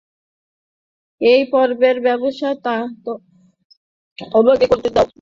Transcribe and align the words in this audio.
এই 1.21 1.41
পর্বের 1.51 1.97
ব্যবস্থা 2.01 2.73
আমাকে 4.19 4.65
করতে 4.71 4.89
দাও। 4.89 5.07